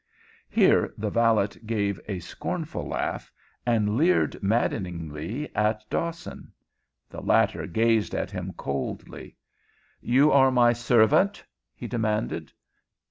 Here 0.49 0.91
the 0.97 1.11
valet 1.11 1.49
gave 1.67 1.99
a 2.07 2.17
scornful 2.17 2.87
laugh, 2.87 3.31
and 3.67 3.95
leered 3.97 4.41
maddeningly 4.41 5.55
at 5.55 5.87
Dawson. 5.91 6.51
The 7.07 7.21
latter 7.21 7.67
gazed 7.67 8.15
at 8.15 8.31
him 8.31 8.51
coldly. 8.57 9.35
"You 10.01 10.31
are 10.31 10.49
my 10.49 10.73
servant?" 10.73 11.45
he 11.75 11.85
demanded. 11.85 12.51